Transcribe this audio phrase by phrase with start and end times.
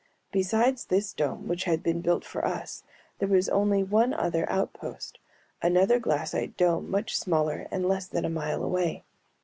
[0.31, 2.81] Besides this dome which had been built for us
[3.19, 5.19] there was only one other outpost,
[5.61, 9.03] another glassite dome much smaller and less than a mile away.